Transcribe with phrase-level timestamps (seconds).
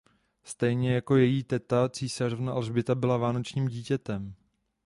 [0.43, 4.33] Stejně jako její teta císařovna Alžběta byla "vánočním dítětem".